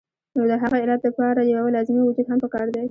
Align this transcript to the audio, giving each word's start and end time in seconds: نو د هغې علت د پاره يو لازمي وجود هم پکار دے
نو 0.35 0.41
د 0.51 0.53
هغې 0.61 0.79
علت 0.83 0.99
د 1.03 1.07
پاره 1.17 1.41
يو 1.53 1.73
لازمي 1.75 2.01
وجود 2.03 2.27
هم 2.29 2.39
پکار 2.43 2.67
دے 2.73 2.79